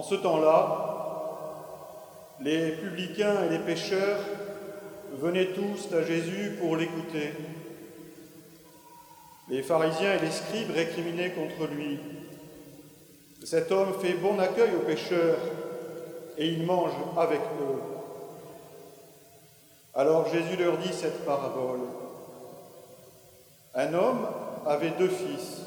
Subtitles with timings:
[0.00, 0.78] En ce temps-là,
[2.40, 4.20] les publicains et les pécheurs
[5.12, 7.34] venaient tous à Jésus pour l'écouter.
[9.50, 11.98] Les pharisiens et les scribes récriminaient contre lui.
[13.44, 15.36] Cet homme fait bon accueil aux pécheurs
[16.38, 17.82] et il mange avec eux.
[19.92, 21.80] Alors Jésus leur dit cette parabole.
[23.74, 24.26] Un homme
[24.64, 25.60] avait deux fils.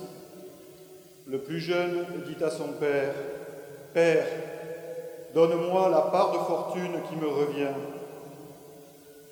[1.28, 3.14] Le plus jeune dit à son père,
[3.94, 4.26] Père,
[5.36, 7.76] donne-moi la part de fortune qui me revient.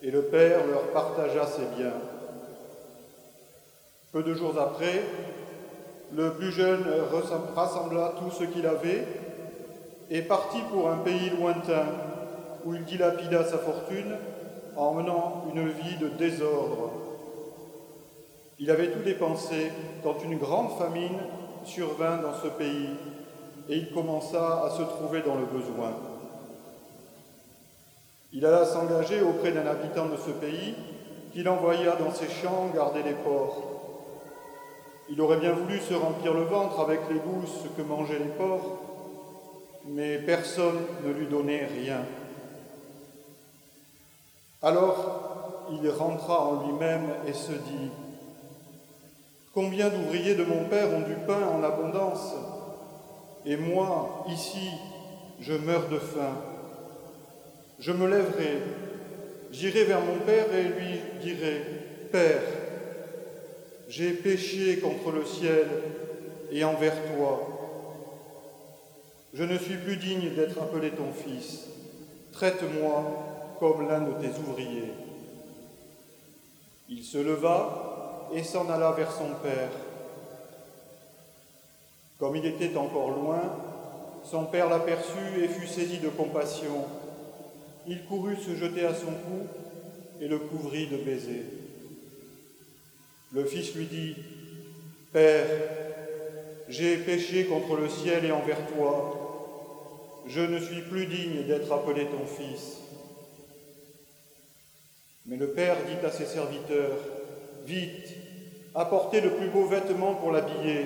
[0.03, 1.93] Et le père leur partagea ses biens.
[4.11, 5.01] Peu de jours après,
[6.13, 6.85] le plus jeune
[7.55, 9.03] rassembla tout ce qu'il avait
[10.11, 11.85] et partit pour un pays lointain
[12.63, 14.15] où il dilapida sa fortune
[14.75, 16.91] en menant une vie de désordre.
[18.59, 19.71] Il avait tout dépensé
[20.03, 21.17] quand une grande famine
[21.63, 22.89] survint dans ce pays
[23.69, 25.93] et il commença à se trouver dans le besoin.
[28.33, 30.75] Il alla s'engager auprès d'un habitant de ce pays
[31.33, 33.63] qu'il envoya dans ses champs garder les porcs.
[35.09, 38.79] Il aurait bien voulu se remplir le ventre avec les gousses que mangeaient les porcs,
[39.87, 42.05] mais personne ne lui donnait rien.
[44.61, 47.91] Alors il rentra en lui-même et se dit,
[49.53, 52.35] Combien d'ouvriers de mon Père ont du pain en abondance,
[53.45, 54.69] et moi, ici,
[55.39, 56.37] je meurs de faim.
[57.79, 58.59] Je me lèverai,
[59.51, 61.61] j'irai vers mon Père et lui dirai,
[62.11, 62.43] Père,
[63.89, 65.67] j'ai péché contre le ciel
[66.51, 67.47] et envers toi.
[69.33, 71.67] Je ne suis plus digne d'être appelé ton fils.
[72.33, 74.91] Traite-moi comme l'un de tes ouvriers.
[76.89, 79.71] Il se leva et s'en alla vers son père.
[82.21, 83.41] Comme il était encore loin,
[84.23, 86.85] son père l'aperçut et fut saisi de compassion.
[87.87, 89.47] Il courut se jeter à son cou
[90.21, 91.47] et le couvrit de baisers.
[93.33, 94.15] Le fils lui dit,
[95.11, 95.47] Père,
[96.69, 100.21] j'ai péché contre le ciel et envers toi.
[100.27, 102.81] Je ne suis plus digne d'être appelé ton fils.
[105.25, 106.99] Mais le père dit à ses serviteurs,
[107.65, 108.13] Vite,
[108.75, 110.85] apportez le plus beau vêtement pour l'habiller,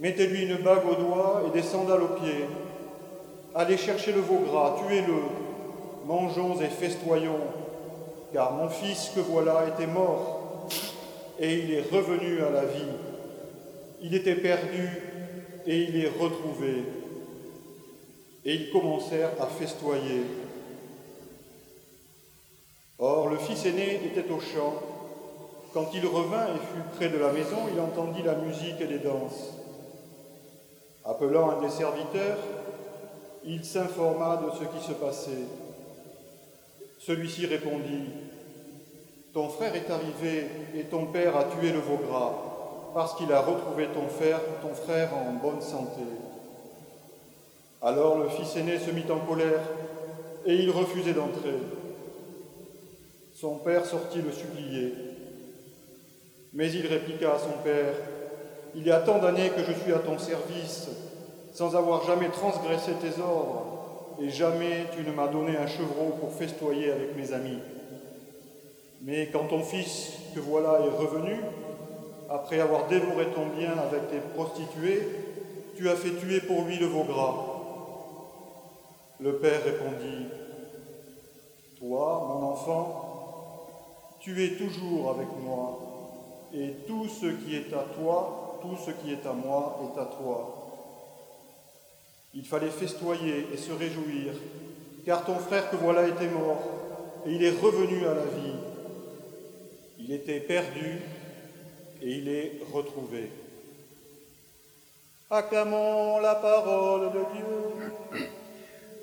[0.00, 2.46] mettez-lui une bague au doigt et des sandales aux pieds.
[3.54, 5.14] Allez chercher le veau gras, tuez-le,
[6.06, 7.40] mangeons et festoyons,
[8.32, 10.68] car mon fils que voilà était mort,
[11.38, 12.92] et il est revenu à la vie.
[14.02, 14.88] Il était perdu,
[15.66, 16.84] et il est retrouvé.
[18.44, 20.22] Et ils commencèrent à festoyer.
[22.98, 24.74] Or, le fils aîné était au champ.
[25.74, 28.98] Quand il revint et fut près de la maison, il entendit la musique et les
[28.98, 29.59] danses.
[31.10, 32.38] Appelant un des serviteurs,
[33.44, 35.44] il s'informa de ce qui se passait.
[37.00, 38.04] Celui-ci répondit,
[39.34, 42.32] Ton frère est arrivé et ton père a tué le veau gras
[42.94, 46.02] parce qu'il a retrouvé ton frère, ton frère en bonne santé.
[47.82, 49.62] Alors le fils aîné se mit en colère
[50.46, 51.54] et il refusait d'entrer.
[53.34, 54.94] Son père sortit le supplier.
[56.52, 57.94] Mais il répliqua à son père,
[58.74, 60.88] Il y a tant d'années que je suis à ton service,
[61.52, 63.70] sans avoir jamais transgressé tes ordres,
[64.22, 67.58] et jamais tu ne m'as donné un chevreau pour festoyer avec mes amis.
[69.02, 71.36] Mais quand ton fils, que voilà, est revenu,
[72.28, 75.08] après avoir dévoré ton bien avec tes prostituées,
[75.76, 77.34] tu as fait tuer pour lui le veau gras.
[79.18, 80.26] Le père répondit,
[81.78, 85.78] Toi, mon enfant, tu es toujours avec moi,
[86.54, 90.04] et tout ce qui est à toi, tout ce qui est à moi est à
[90.06, 90.56] toi.
[92.34, 94.32] Il fallait festoyer et se réjouir,
[95.04, 96.62] car ton frère que voilà était mort,
[97.26, 98.54] et il est revenu à la vie.
[99.98, 101.00] Il était perdu,
[102.02, 103.30] et il est retrouvé.
[105.30, 108.26] Acclamons la parole de Dieu.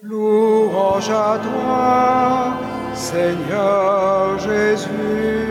[0.01, 5.46] Louange à toi, Seigneur Jésus.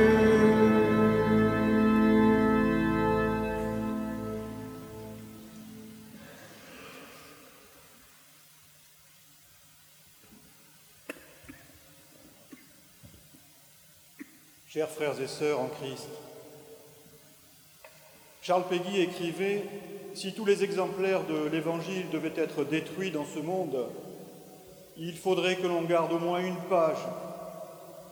[14.76, 16.06] Chers frères et sœurs en Christ,
[18.43, 19.64] Charles Péguy écrivait
[20.12, 23.87] Si tous les exemplaires de l'Évangile devaient être détruits dans ce monde,
[24.99, 26.99] il faudrait que l'on garde au moins une page,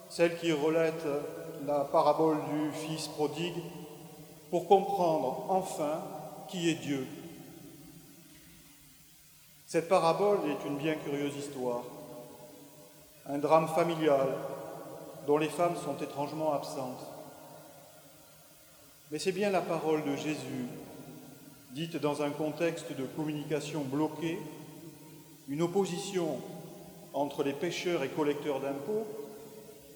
[0.09, 1.05] celle qui relate
[1.67, 3.63] la parabole du Fils prodigue,
[4.49, 6.01] pour comprendre enfin
[6.49, 7.07] qui est Dieu.
[9.67, 11.83] Cette parabole est une bien curieuse histoire,
[13.27, 14.29] un drame familial
[15.27, 17.07] dont les femmes sont étrangement absentes.
[19.11, 20.67] Mais c'est bien la parole de Jésus,
[21.73, 24.39] dite dans un contexte de communication bloquée,
[25.49, 26.39] une opposition
[27.13, 29.07] entre les pêcheurs et collecteurs d'impôts,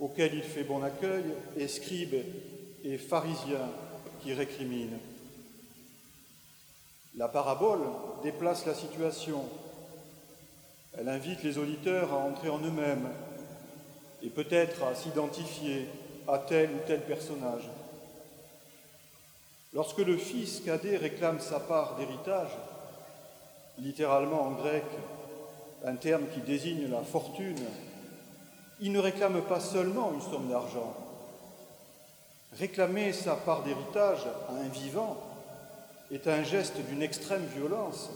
[0.00, 1.24] auxquels il fait bon accueil,
[1.56, 2.14] et scribes
[2.84, 3.68] et pharisiens
[4.22, 4.98] qui récriminent.
[7.16, 7.80] La parabole
[8.22, 9.44] déplace la situation.
[10.96, 13.08] Elle invite les auditeurs à entrer en eux-mêmes
[14.22, 15.88] et peut-être à s'identifier
[16.26, 17.68] à tel ou tel personnage.
[19.72, 22.50] Lorsque le fils cadet réclame sa part d'héritage,
[23.78, 24.84] littéralement en grec,
[25.84, 27.64] un terme qui désigne la fortune,
[28.80, 30.94] il ne réclame pas seulement une somme d'argent.
[32.52, 35.16] Réclamer sa part d'héritage à un vivant
[36.10, 38.10] est un geste d'une extrême violence.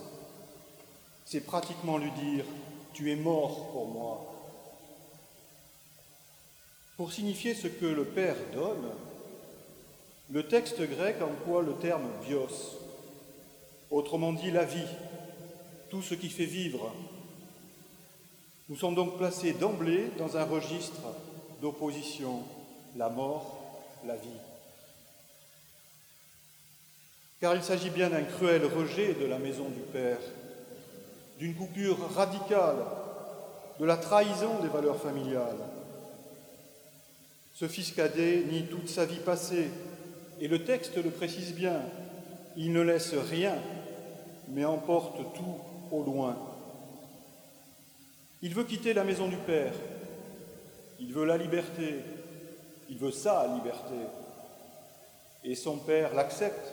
[1.24, 2.44] C'est pratiquement lui dire
[2.94, 4.32] Tu es mort pour moi.
[6.96, 8.90] Pour signifier ce que le Père donne,
[10.30, 12.78] le texte grec emploie le terme bios,
[13.90, 14.80] autrement dit la vie,
[15.90, 16.94] tout ce qui fait vivre.
[18.68, 21.02] Nous sommes donc placés d'emblée dans un registre
[21.60, 22.42] d'opposition,
[22.96, 23.60] la mort,
[24.06, 24.40] la vie
[27.42, 30.20] car il s'agit bien d'un cruel rejet de la maison du Père,
[31.40, 32.76] d'une coupure radicale,
[33.80, 35.58] de la trahison des valeurs familiales.
[37.54, 39.68] Ce fils cadet nie toute sa vie passée,
[40.40, 41.82] et le texte le précise bien,
[42.56, 43.54] il ne laisse rien,
[44.48, 45.56] mais emporte tout
[45.90, 46.36] au loin.
[48.40, 49.72] Il veut quitter la maison du Père,
[50.98, 52.00] il veut la liberté,
[52.88, 53.94] il veut sa liberté,
[55.44, 56.72] et son Père l'accepte.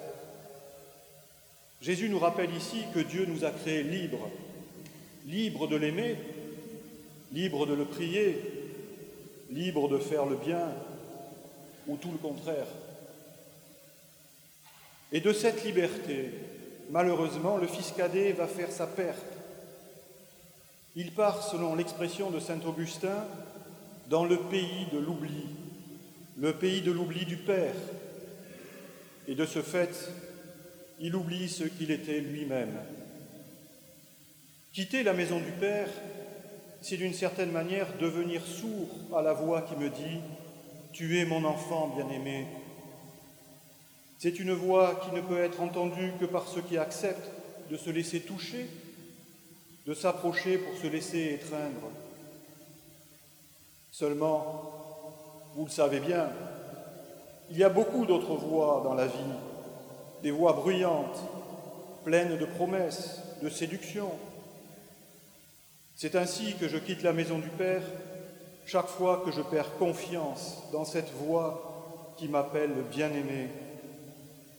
[1.82, 4.30] Jésus nous rappelle ici que Dieu nous a créés libres,
[5.28, 6.16] libres de l'aimer,
[7.32, 8.59] libres de le prier,
[9.52, 10.70] libres de faire le bien,
[11.88, 12.68] ou tout le contraire.
[15.12, 16.32] Et de cette liberté,
[16.90, 19.26] malheureusement, le fils cadet va faire sa perte.
[20.96, 23.26] Il part, selon l'expression de saint Augustin,
[24.08, 25.46] dans le pays de l'oubli,
[26.38, 27.76] le pays de l'oubli du Père.
[29.28, 30.12] Et de ce fait,
[31.00, 32.76] il oublie ce qu'il était lui-même.
[34.74, 35.90] Quitter la maison du Père,
[36.82, 40.20] c'est d'une certaine manière devenir sourd à la voix qui me dit
[40.94, 42.46] Tu es mon enfant bien-aimé.
[44.18, 47.32] C'est une voix qui ne peut être entendue que par ceux qui acceptent
[47.70, 48.70] de se laisser toucher,
[49.86, 51.90] de s'approcher pour se laisser étreindre.
[53.92, 54.72] Seulement,
[55.56, 56.30] vous le savez bien,
[57.50, 59.34] il y a beaucoup d'autres voix dans la vie
[60.22, 61.20] des voix bruyantes,
[62.04, 64.12] pleines de promesses, de séduction.
[66.02, 67.84] C'est ainsi que je quitte la maison du Père
[68.66, 73.50] chaque fois que je perds confiance dans cette voix qui m'appelle le bien-aimé,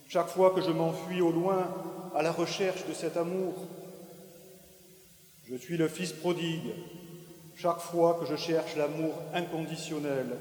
[0.06, 1.66] chaque fois que je m'enfuis au loin
[2.14, 3.54] à la recherche de cet amour.
[5.48, 6.75] Je suis le Fils prodigue,
[7.56, 10.37] chaque fois que je cherche l'amour inconditionnel,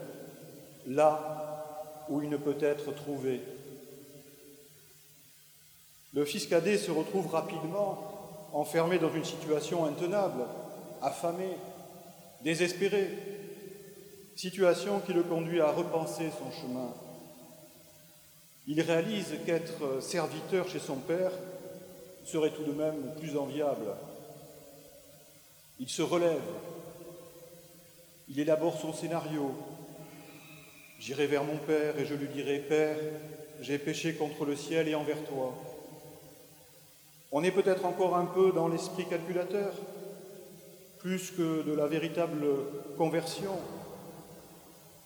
[0.85, 3.39] là où il ne peut être trouvé.
[6.11, 10.43] Le fils cadet se retrouve rapidement enfermé dans une situation intenable,
[11.01, 11.49] affamé,
[12.43, 13.09] désespéré,
[14.35, 16.93] situation qui le conduit à repenser son chemin.
[18.67, 21.31] Il réalise qu'être serviteur chez son père
[22.23, 23.95] serait tout de même plus enviable.
[25.79, 26.41] Il se relève,
[28.27, 29.51] il élabore son scénario.
[30.99, 32.97] J'irai vers mon père et je lui dirai, Père,
[33.61, 35.53] j'ai péché contre le ciel et envers toi.
[37.31, 39.73] On est peut-être encore un peu dans l'esprit calculateur,
[40.99, 42.45] plus que de la véritable
[42.97, 43.55] conversion,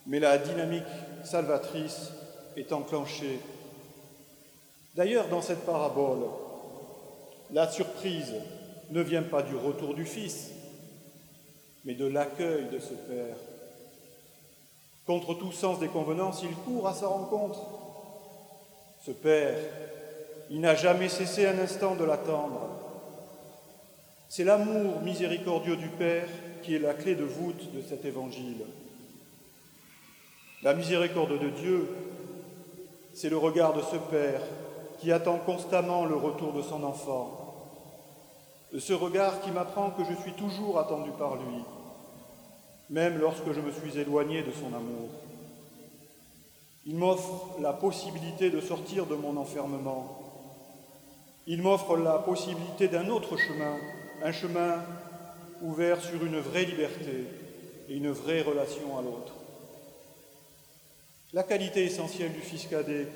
[0.07, 0.83] mais la dynamique
[1.23, 2.11] salvatrice
[2.57, 3.39] est enclenchée.
[4.95, 6.23] D'ailleurs, dans cette parabole,
[7.51, 8.33] la surprise
[8.89, 10.49] ne vient pas du retour du Fils,
[11.85, 13.35] mais de l'accueil de ce Père.
[15.05, 17.59] Contre tout sens des convenances, il court à sa rencontre.
[19.05, 19.57] Ce Père
[20.49, 22.62] il n'a jamais cessé un instant de l'attendre.
[24.35, 26.27] C'est l'amour miséricordieux du Père
[26.63, 28.65] qui est la clé de voûte de cet évangile.
[30.63, 31.87] La miséricorde de Dieu,
[33.13, 34.41] c'est le regard de ce Père
[34.97, 37.53] qui attend constamment le retour de son enfant.
[38.75, 41.63] Ce regard qui m'apprend que je suis toujours attendu par lui,
[42.89, 45.09] même lorsque je me suis éloigné de son amour.
[46.87, 50.23] Il m'offre la possibilité de sortir de mon enfermement
[51.45, 53.75] il m'offre la possibilité d'un autre chemin,
[54.23, 54.81] un chemin
[55.61, 57.25] ouvert sur une vraie liberté
[57.89, 59.33] et une vraie relation à l'autre.
[61.33, 63.07] La qualité essentielle du fils cadet,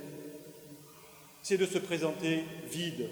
[1.41, 3.09] c'est de se présenter vide,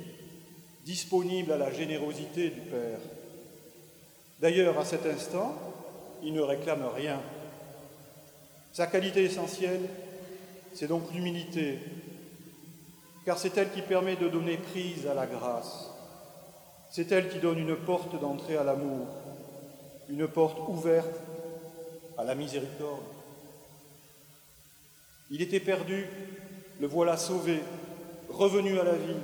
[0.84, 3.00] disponible à la générosité du Père.
[4.42, 5.56] D'ailleurs, à cet instant,
[6.22, 7.22] il ne réclame rien.
[8.74, 9.88] Sa qualité essentielle,
[10.74, 11.80] c'est donc l'humilité,
[13.26, 15.95] car c'est elle qui permet de donner prise à la grâce.
[16.96, 19.06] C'est elle qui donne une porte d'entrée à l'amour,
[20.08, 21.20] une porte ouverte
[22.18, 23.04] à la miséricorde.
[25.30, 26.08] Il était perdu,
[26.80, 27.60] le voilà sauvé,
[28.30, 29.18] revenu à la vie,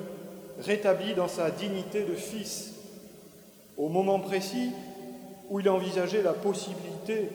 [0.59, 2.73] rétabli dans sa dignité de fils,
[3.77, 4.71] au moment précis
[5.49, 7.29] où il envisageait la possibilité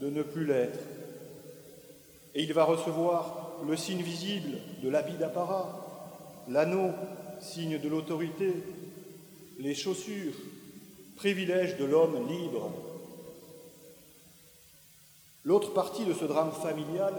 [0.00, 0.80] de ne plus l'être.
[2.34, 5.68] Et il va recevoir le signe visible de l'habit d'apparat,
[6.48, 6.92] l'anneau,
[7.40, 8.54] signe de l'autorité,
[9.58, 10.34] les chaussures,
[11.16, 12.70] privilège de l'homme libre.
[15.44, 17.14] L'autre partie de ce drame familial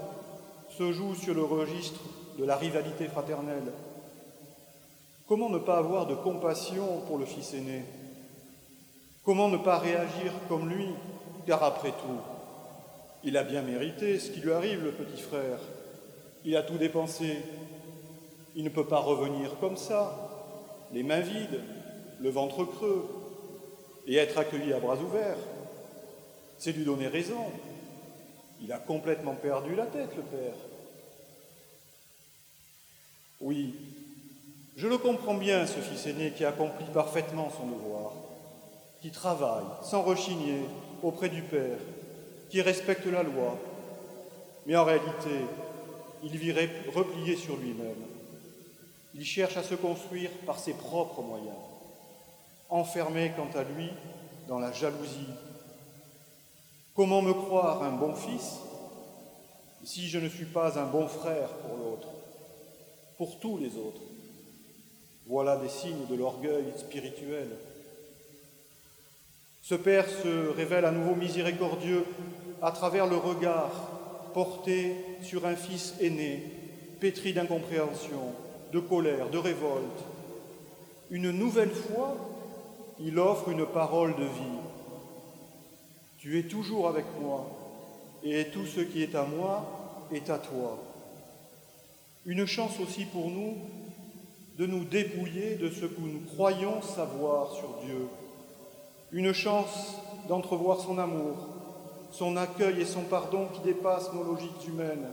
[0.76, 2.00] se joue sur le registre
[2.38, 3.72] de la rivalité fraternelle.
[5.26, 7.84] Comment ne pas avoir de compassion pour le fils aîné?
[9.24, 10.88] Comment ne pas réagir comme lui
[11.46, 12.20] Car après tout,
[13.24, 15.58] il a bien mérité ce qui lui arrive, le petit frère.
[16.44, 17.38] Il a tout dépensé.
[18.54, 21.60] Il ne peut pas revenir comme ça, les mains vides,
[22.20, 23.06] le ventre creux,
[24.06, 25.36] et être accueilli à bras ouverts.
[26.58, 27.44] C'est lui donner raison.
[28.60, 30.54] Il a complètement perdu la tête, le Père.
[33.40, 33.74] Oui,
[34.76, 38.12] je le comprends bien, ce fils aîné qui accomplit parfaitement son devoir,
[39.00, 40.62] qui travaille sans rechigner
[41.02, 41.78] auprès du Père,
[42.50, 43.56] qui respecte la loi,
[44.66, 45.30] mais en réalité,
[46.24, 46.52] il vit
[46.94, 48.02] replié sur lui-même.
[49.14, 51.56] Il cherche à se construire par ses propres moyens,
[52.68, 53.90] enfermé quant à lui
[54.46, 55.28] dans la jalousie.
[56.94, 58.58] Comment me croire un bon fils
[59.84, 62.08] si je ne suis pas un bon frère pour l'autre,
[63.16, 64.00] pour tous les autres?
[65.26, 67.48] Voilà des signes de l'orgueil spirituel.
[69.62, 72.04] Ce Père se révèle à nouveau miséricordieux
[72.62, 73.70] à travers le regard
[74.32, 76.42] porté sur un fils aîné,
[77.00, 78.32] pétri d'incompréhension,
[78.72, 80.04] de colère, de révolte.
[81.10, 82.16] Une nouvelle fois,
[83.00, 84.58] il offre une parole de vie.
[86.18, 87.46] Tu es toujours avec moi,
[88.22, 90.78] et tout ce qui est à moi est à toi.
[92.26, 93.56] Une chance aussi pour nous
[94.58, 98.08] de nous dépouiller de ce que nous croyons savoir sur Dieu.
[99.12, 99.94] Une chance
[100.28, 101.36] d'entrevoir son amour,
[102.10, 105.06] son accueil et son pardon qui dépassent nos logiques humaines.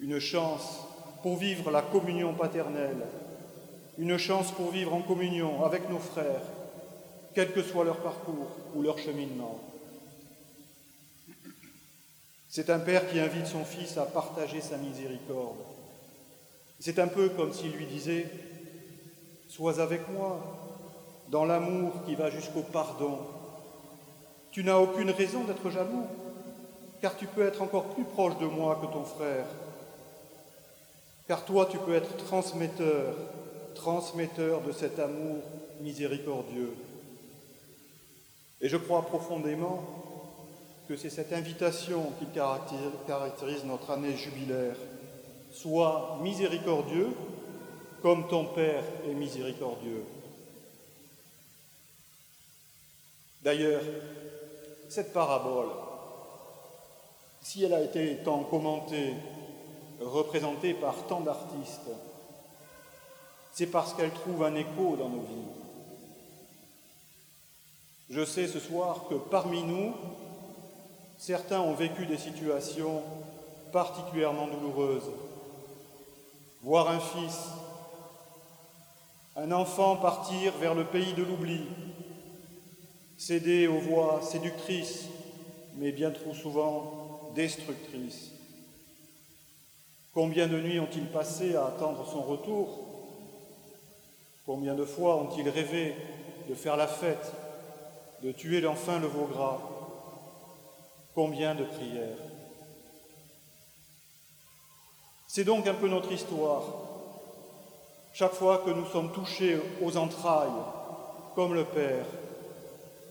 [0.00, 0.80] Une chance
[1.22, 3.06] pour vivre la communion paternelle,
[4.00, 6.40] une chance pour vivre en communion avec nos frères,
[7.34, 9.60] quel que soit leur parcours ou leur cheminement.
[12.48, 15.58] C'est un père qui invite son fils à partager sa miséricorde.
[16.78, 18.26] C'est un peu comme s'il lui disait,
[19.50, 20.40] Sois avec moi
[21.28, 23.18] dans l'amour qui va jusqu'au pardon.
[24.50, 26.06] Tu n'as aucune raison d'être jaloux,
[27.02, 29.44] car tu peux être encore plus proche de moi que ton frère.
[31.28, 33.14] Car toi, tu peux être transmetteur
[33.80, 35.38] transmetteur de cet amour
[35.80, 36.74] miséricordieux.
[38.60, 39.82] Et je crois profondément
[40.86, 42.26] que c'est cette invitation qui
[43.06, 44.76] caractérise notre année jubilaire.
[45.50, 47.08] Sois miséricordieux
[48.02, 50.04] comme ton Père est miséricordieux.
[53.42, 53.82] D'ailleurs,
[54.90, 55.70] cette parabole,
[57.40, 59.14] si elle a été tant commentée,
[60.00, 61.90] représentée par tant d'artistes,
[63.60, 65.50] c'est parce qu'elle trouve un écho dans nos vies.
[68.08, 69.92] Je sais ce soir que parmi nous,
[71.18, 73.02] certains ont vécu des situations
[73.70, 75.10] particulièrement douloureuses.
[76.62, 77.48] Voir un fils,
[79.36, 81.60] un enfant partir vers le pays de l'oubli,
[83.18, 85.04] céder aux voix séductrices,
[85.76, 88.30] mais bien trop souvent destructrices.
[90.14, 92.89] Combien de nuits ont-ils passé à attendre son retour
[94.52, 95.94] Combien de fois ont-ils rêvé
[96.48, 97.32] de faire la fête,
[98.24, 99.58] de tuer enfin le veau gras?
[101.14, 102.18] Combien de prières?
[105.28, 106.64] C'est donc un peu notre histoire.
[108.12, 110.48] Chaque fois que nous sommes touchés aux entrailles,
[111.36, 112.06] comme le Père,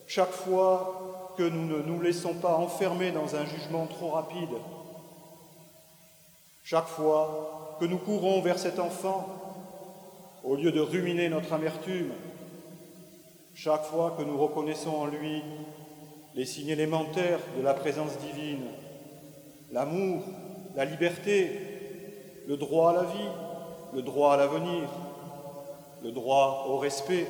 [0.07, 4.57] chaque fois que nous ne nous laissons pas enfermer dans un jugement trop rapide,
[6.65, 9.38] chaque fois que nous courons vers cet enfant
[10.43, 12.11] au lieu de ruminer notre amertume,
[13.53, 15.43] chaque fois que nous reconnaissons en lui
[16.35, 18.65] les signes élémentaires de la présence divine,
[19.71, 20.23] l'amour,
[20.75, 21.59] la liberté,
[22.47, 23.29] le droit à la vie,
[23.93, 24.89] le droit à l'avenir,
[26.03, 27.27] le droit au respect,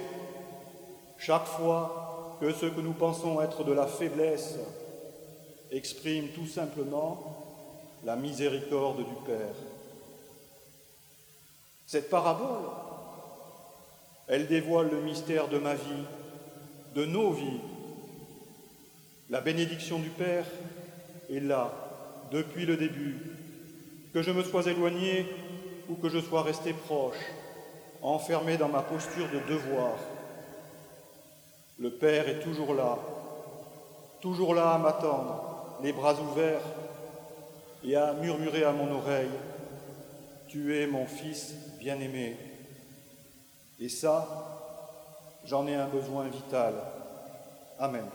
[1.17, 4.59] chaque fois que ce que nous pensons être de la faiblesse
[5.71, 7.17] exprime tout simplement
[8.05, 9.55] la miséricorde du Père.
[11.85, 12.69] Cette parabole,
[14.29, 16.05] elle dévoile le mystère de ma vie,
[16.93, 17.59] de nos vies.
[19.29, 20.45] La bénédiction du Père
[21.31, 21.73] est là
[22.31, 23.17] depuis le début,
[24.13, 25.25] que je me sois éloigné
[25.89, 27.17] ou que je sois resté proche,
[28.03, 29.95] enfermé dans ma posture de devoir.
[31.79, 32.99] Le Père est toujours là,
[34.21, 36.61] toujours là à m'attendre, les bras ouverts,
[37.83, 39.29] et à murmurer à mon oreille,
[40.49, 42.48] Tu es mon fils bien-aimé.
[43.79, 44.27] Et ça,
[45.45, 46.73] j'en ai un besoin vital.
[47.79, 48.05] Amen.